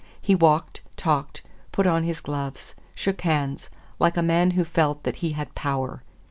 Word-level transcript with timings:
He 0.19 0.33
walked, 0.33 0.81
talked, 0.97 1.43
put 1.71 1.85
on 1.85 2.01
his 2.05 2.21
gloves, 2.21 2.73
shook 2.95 3.21
hands, 3.21 3.69
like 3.99 4.17
a 4.17 4.23
man 4.23 4.49
who 4.57 4.63
felt 4.63 5.03
that 5.03 5.17
he 5.17 5.33
had 5.33 5.53
power. 5.53 6.01